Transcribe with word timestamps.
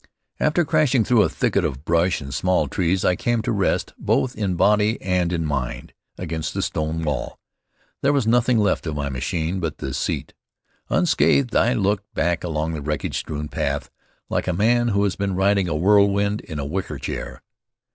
After 0.39 0.65
crashing 0.65 1.03
through 1.03 1.21
a 1.21 1.29
thicket 1.29 1.63
of 1.63 1.85
brush 1.85 2.21
and 2.21 2.33
small 2.33 2.67
trees, 2.67 3.05
I 3.05 3.15
came 3.15 3.43
to 3.43 3.51
rest, 3.51 3.93
both 3.99 4.35
in 4.35 4.55
body 4.55 4.99
and 4.99 5.31
in 5.31 5.45
mind, 5.45 5.93
against 6.17 6.55
a 6.55 6.63
stone 6.63 7.03
wall. 7.03 7.39
There 8.01 8.11
was 8.11 8.25
nothing 8.25 8.57
left 8.57 8.87
of 8.87 8.95
my 8.95 9.09
machine 9.09 9.59
but 9.59 9.77
the 9.77 9.93
seat. 9.93 10.33
Unscathed, 10.89 11.55
I 11.55 11.73
looked 11.73 12.11
back 12.15 12.43
along 12.43 12.73
the 12.73 12.81
wreckage 12.81 13.19
strewn 13.19 13.47
path, 13.47 13.91
like 14.27 14.47
a 14.47 14.53
man 14.53 14.87
who 14.87 15.03
has 15.03 15.15
been 15.15 15.35
riding 15.35 15.67
a 15.69 15.75
whirlwind 15.75 16.41
in 16.41 16.57
a 16.57 16.65
wicker 16.65 16.97
chair. 16.97 17.43